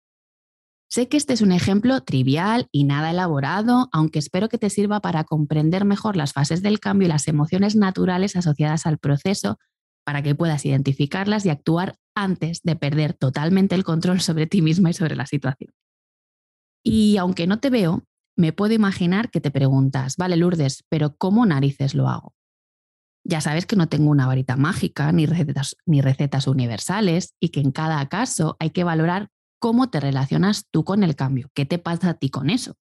Sé 0.94 1.08
que 1.08 1.16
este 1.16 1.32
es 1.32 1.40
un 1.40 1.50
ejemplo 1.50 2.02
trivial 2.02 2.68
y 2.70 2.84
nada 2.84 3.10
elaborado, 3.10 3.88
aunque 3.90 4.20
espero 4.20 4.48
que 4.48 4.58
te 4.58 4.70
sirva 4.70 5.00
para 5.00 5.24
comprender 5.24 5.84
mejor 5.84 6.14
las 6.14 6.32
fases 6.32 6.62
del 6.62 6.78
cambio 6.78 7.06
y 7.06 7.08
las 7.08 7.26
emociones 7.26 7.74
naturales 7.74 8.36
asociadas 8.36 8.86
al 8.86 8.98
proceso 8.98 9.58
para 10.04 10.22
que 10.22 10.36
puedas 10.36 10.64
identificarlas 10.64 11.44
y 11.46 11.50
actuar 11.50 11.96
antes 12.14 12.62
de 12.62 12.76
perder 12.76 13.12
totalmente 13.12 13.74
el 13.74 13.82
control 13.82 14.20
sobre 14.20 14.46
ti 14.46 14.62
misma 14.62 14.90
y 14.90 14.92
sobre 14.92 15.16
la 15.16 15.26
situación. 15.26 15.72
Y 16.84 17.16
aunque 17.16 17.48
no 17.48 17.58
te 17.58 17.70
veo, 17.70 18.04
me 18.36 18.52
puedo 18.52 18.72
imaginar 18.72 19.32
que 19.32 19.40
te 19.40 19.50
preguntas, 19.50 20.16
vale 20.16 20.36
Lourdes, 20.36 20.84
pero 20.88 21.16
¿cómo 21.16 21.44
narices 21.44 21.96
lo 21.96 22.08
hago? 22.08 22.36
Ya 23.26 23.40
sabes 23.40 23.66
que 23.66 23.74
no 23.74 23.88
tengo 23.88 24.12
una 24.12 24.28
varita 24.28 24.54
mágica 24.54 25.10
ni 25.10 25.26
recetas, 25.26 25.74
ni 25.86 26.02
recetas 26.02 26.46
universales 26.46 27.34
y 27.40 27.48
que 27.48 27.58
en 27.58 27.72
cada 27.72 28.08
caso 28.08 28.56
hay 28.60 28.70
que 28.70 28.84
valorar 28.84 29.30
cómo 29.64 29.88
te 29.88 29.98
relacionas 29.98 30.66
tú 30.70 30.84
con 30.84 31.02
el 31.02 31.16
cambio, 31.16 31.50
qué 31.54 31.64
te 31.64 31.78
pasa 31.78 32.10
a 32.10 32.14
ti 32.18 32.28
con 32.28 32.50
eso. 32.50 32.76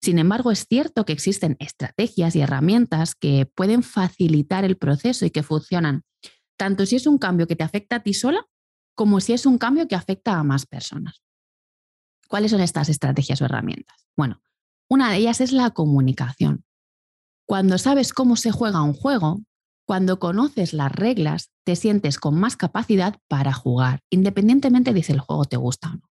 Sin 0.00 0.20
embargo, 0.20 0.52
es 0.52 0.64
cierto 0.68 1.04
que 1.04 1.12
existen 1.12 1.56
estrategias 1.58 2.36
y 2.36 2.40
herramientas 2.40 3.16
que 3.16 3.46
pueden 3.52 3.82
facilitar 3.82 4.64
el 4.64 4.76
proceso 4.76 5.26
y 5.26 5.30
que 5.30 5.42
funcionan 5.42 6.04
tanto 6.56 6.86
si 6.86 6.94
es 6.94 7.08
un 7.08 7.18
cambio 7.18 7.48
que 7.48 7.56
te 7.56 7.64
afecta 7.64 7.96
a 7.96 8.02
ti 8.04 8.14
sola 8.14 8.46
como 8.94 9.20
si 9.20 9.32
es 9.32 9.44
un 9.44 9.58
cambio 9.58 9.88
que 9.88 9.96
afecta 9.96 10.38
a 10.38 10.44
más 10.44 10.66
personas. 10.66 11.20
¿Cuáles 12.28 12.52
son 12.52 12.60
estas 12.60 12.88
estrategias 12.88 13.42
o 13.42 13.46
herramientas? 13.46 14.06
Bueno, 14.16 14.40
una 14.88 15.10
de 15.10 15.16
ellas 15.16 15.40
es 15.40 15.50
la 15.50 15.72
comunicación. 15.72 16.64
Cuando 17.44 17.76
sabes 17.76 18.12
cómo 18.12 18.36
se 18.36 18.52
juega 18.52 18.82
un 18.82 18.94
juego, 18.94 19.40
cuando 19.88 20.18
conoces 20.18 20.74
las 20.74 20.92
reglas, 20.92 21.50
te 21.64 21.74
sientes 21.74 22.18
con 22.18 22.38
más 22.38 22.58
capacidad 22.58 23.16
para 23.26 23.54
jugar, 23.54 24.02
independientemente 24.10 24.92
de 24.92 25.02
si 25.02 25.12
el 25.12 25.20
juego 25.20 25.46
te 25.46 25.56
gusta 25.56 25.88
o 25.88 25.94
no. 25.94 26.10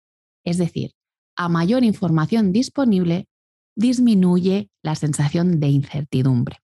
Es 0.43 0.57
decir, 0.57 0.91
a 1.37 1.47
mayor 1.47 1.85
información 1.85 2.51
disponible, 2.51 3.29
disminuye 3.77 4.69
la 4.83 4.95
sensación 4.95 5.61
de 5.61 5.69
incertidumbre. 5.69 6.57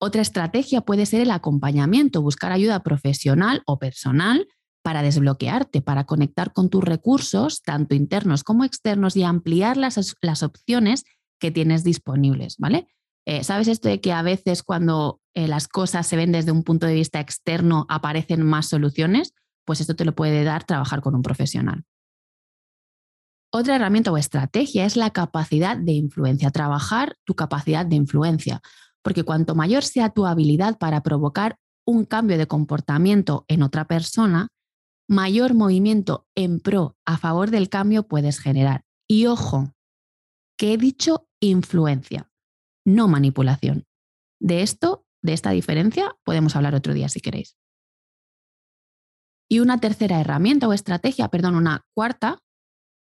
Otra 0.00 0.22
estrategia 0.22 0.82
puede 0.82 1.06
ser 1.06 1.22
el 1.22 1.32
acompañamiento, 1.32 2.22
buscar 2.22 2.52
ayuda 2.52 2.84
profesional 2.84 3.64
o 3.66 3.80
personal 3.80 4.46
para 4.84 5.02
desbloquearte, 5.02 5.82
para 5.82 6.04
conectar 6.04 6.52
con 6.52 6.70
tus 6.70 6.84
recursos, 6.84 7.62
tanto 7.62 7.96
internos 7.96 8.44
como 8.44 8.62
externos, 8.62 9.16
y 9.16 9.24
ampliar 9.24 9.76
las, 9.76 10.14
las 10.20 10.44
opciones 10.44 11.02
que 11.40 11.50
tienes 11.50 11.82
disponibles, 11.82 12.58
¿vale? 12.58 12.86
Eh, 13.26 13.42
¿Sabes 13.42 13.66
esto 13.66 13.88
de 13.88 14.00
que 14.00 14.12
a 14.12 14.22
veces 14.22 14.62
cuando 14.62 15.20
eh, 15.34 15.48
las 15.48 15.66
cosas 15.66 16.06
se 16.06 16.16
ven 16.16 16.30
desde 16.30 16.52
un 16.52 16.62
punto 16.62 16.86
de 16.86 16.94
vista 16.94 17.18
externo 17.18 17.84
aparecen 17.88 18.42
más 18.42 18.68
soluciones? 18.68 19.34
Pues 19.64 19.80
esto 19.80 19.96
te 19.96 20.04
lo 20.04 20.14
puede 20.14 20.44
dar 20.44 20.64
trabajar 20.64 21.00
con 21.00 21.16
un 21.16 21.22
profesional. 21.22 21.84
Otra 23.52 23.76
herramienta 23.76 24.12
o 24.12 24.16
estrategia 24.16 24.84
es 24.84 24.96
la 24.96 25.10
capacidad 25.10 25.76
de 25.76 25.92
influencia, 25.92 26.50
trabajar 26.50 27.16
tu 27.24 27.34
capacidad 27.34 27.84
de 27.84 27.96
influencia, 27.96 28.60
porque 29.02 29.24
cuanto 29.24 29.54
mayor 29.54 29.82
sea 29.82 30.10
tu 30.10 30.26
habilidad 30.26 30.78
para 30.78 31.02
provocar 31.02 31.58
un 31.84 32.04
cambio 32.04 32.38
de 32.38 32.46
comportamiento 32.46 33.44
en 33.48 33.62
otra 33.62 33.86
persona, 33.86 34.48
mayor 35.08 35.54
movimiento 35.54 36.26
en 36.36 36.60
pro 36.60 36.96
a 37.04 37.18
favor 37.18 37.50
del 37.50 37.68
cambio 37.68 38.06
puedes 38.06 38.38
generar. 38.38 38.84
Y 39.08 39.26
ojo, 39.26 39.72
que 40.58 40.74
he 40.74 40.76
dicho 40.76 41.28
influencia, 41.40 42.30
no 42.86 43.08
manipulación. 43.08 43.84
De 44.40 44.62
esto, 44.62 45.04
de 45.22 45.34
esta 45.34 45.50
diferencia, 45.50 46.16
podemos 46.24 46.56
hablar 46.56 46.74
otro 46.74 46.94
día 46.94 47.10
si 47.10 47.20
queréis. 47.20 47.58
Y 49.48 49.58
una 49.58 49.78
tercera 49.78 50.20
herramienta 50.20 50.68
o 50.68 50.72
estrategia, 50.72 51.28
perdón, 51.28 51.56
una 51.56 51.84
cuarta, 51.94 52.38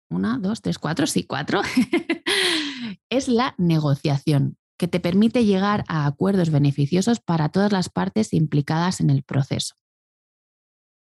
una, 0.10 0.38
dos, 0.38 0.62
tres, 0.62 0.78
cuatro, 0.78 1.08
sí, 1.08 1.24
cuatro, 1.24 1.62
es 3.10 3.28
la 3.28 3.56
negociación, 3.58 4.58
que 4.78 4.88
te 4.88 5.00
permite 5.00 5.46
llegar 5.46 5.84
a 5.88 6.06
acuerdos 6.06 6.50
beneficiosos 6.50 7.20
para 7.20 7.50
todas 7.50 7.72
las 7.72 7.90
partes 7.90 8.34
implicadas 8.34 9.00
en 9.00 9.10
el 9.10 9.24
proceso. 9.24 9.76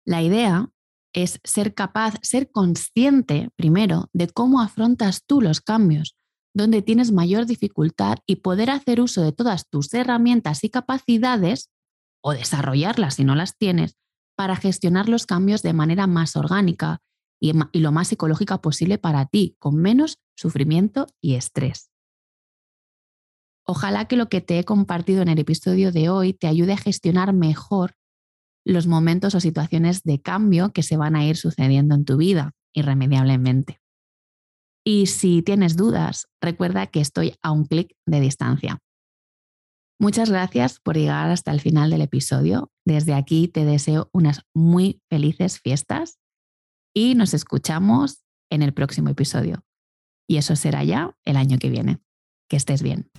La 0.04 0.22
idea 0.22 0.70
es 1.12 1.40
ser 1.44 1.74
capaz, 1.74 2.14
ser 2.22 2.50
consciente 2.50 3.50
primero 3.56 4.08
de 4.12 4.28
cómo 4.28 4.60
afrontas 4.60 5.24
tú 5.26 5.40
los 5.40 5.60
cambios, 5.60 6.16
donde 6.54 6.83
tienes 6.83 7.12
mayor 7.12 7.47
dificultad 7.47 8.19
y 8.26 8.37
poder 8.37 8.71
hacer 8.71 9.00
uso 9.00 9.23
de 9.23 9.33
todas 9.33 9.69
tus 9.69 9.92
herramientas 9.95 10.64
y 10.64 10.71
capacidades 10.71 11.71
o 12.23 12.33
desarrollarlas 12.33 13.14
si 13.14 13.25
no 13.25 13.35
las 13.35 13.57
tienes 13.57 13.97
para 14.37 14.57
gestionar 14.57 15.09
los 15.09 15.26
cambios 15.26 15.62
de 15.62 15.73
manera 15.73 16.07
más 16.07 16.36
orgánica 16.36 17.00
y, 17.41 17.52
lo 17.78 17.93
más 17.93 18.08
psicológica 18.08 18.60
posible 18.60 18.99
para 18.99 19.26
ti, 19.26 19.56
con 19.58 19.76
menos 19.76 20.19
sufrimiento 20.36 21.06
y 21.21 21.34
estrés. 21.34 21.91
Ojalá 23.67 24.06
que 24.06 24.17
lo 24.17 24.28
que 24.28 24.41
te 24.41 24.58
he 24.58 24.65
compartido 24.65 25.23
en 25.23 25.28
el 25.28 25.39
episodio 25.39 25.93
de 25.93 26.08
hoy 26.08 26.32
te 26.32 26.47
ayude 26.47 26.73
a 26.73 26.78
gestionar 26.78 27.32
mejor 27.32 27.95
los 28.65 28.86
momentos 28.86 29.34
o 29.34 29.41
situaciones 29.41 30.02
de 30.02 30.21
cambio 30.21 30.73
que 30.73 30.82
se 30.82 30.97
van 30.97 31.17
a 31.17 31.25
ir 31.25 31.36
sucediendo 31.36 31.95
en 31.95 32.04
tu 32.04 32.17
vida 32.17 32.52
irremediablemente. 32.73 33.79
Y 34.84 35.06
si 35.06 35.43
tienes 35.43 35.76
dudas, 35.76 36.26
recuerda 36.40 36.86
que 36.86 37.00
estoy 37.00 37.34
a 37.43 37.50
un 37.50 37.66
clic 37.66 37.95
de 38.06 38.21
distancia. 38.21 38.78
Muchas 40.00 40.30
gracias 40.30 40.80
por 40.80 40.97
llegar 40.97 41.30
hasta 41.30 41.52
el 41.52 41.60
final 41.60 41.90
del 41.90 42.00
episodio. 42.00 42.71
Desde 42.86 43.12
aquí 43.12 43.49
te 43.49 43.66
deseo 43.66 44.08
unas 44.12 44.43
muy 44.54 45.02
felices 45.10 45.60
fiestas 45.60 46.19
y 46.95 47.14
nos 47.14 47.34
escuchamos 47.34 48.25
en 48.50 48.62
el 48.62 48.73
próximo 48.73 49.10
episodio. 49.10 49.62
Y 50.26 50.38
eso 50.38 50.56
será 50.56 50.84
ya 50.84 51.14
el 51.25 51.36
año 51.36 51.58
que 51.58 51.69
viene. 51.69 51.99
Que 52.49 52.56
estés 52.56 52.82
bien. 52.82 53.10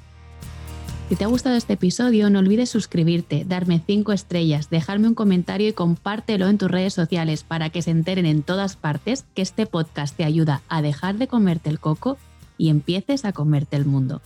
Si 1.11 1.17
te 1.17 1.25
ha 1.25 1.27
gustado 1.27 1.57
este 1.57 1.73
episodio, 1.73 2.29
no 2.29 2.39
olvides 2.39 2.69
suscribirte, 2.69 3.43
darme 3.43 3.83
5 3.85 4.13
estrellas, 4.13 4.69
dejarme 4.69 5.09
un 5.09 5.13
comentario 5.13 5.67
y 5.67 5.73
compártelo 5.73 6.47
en 6.47 6.57
tus 6.57 6.71
redes 6.71 6.93
sociales 6.93 7.43
para 7.43 7.69
que 7.69 7.81
se 7.81 7.91
enteren 7.91 8.25
en 8.25 8.43
todas 8.43 8.77
partes 8.77 9.25
que 9.35 9.41
este 9.41 9.65
podcast 9.65 10.15
te 10.15 10.23
ayuda 10.23 10.61
a 10.69 10.81
dejar 10.81 11.17
de 11.17 11.27
comerte 11.27 11.69
el 11.69 11.81
coco 11.81 12.17
y 12.57 12.69
empieces 12.69 13.25
a 13.25 13.33
comerte 13.33 13.75
el 13.75 13.83
mundo. 13.83 14.21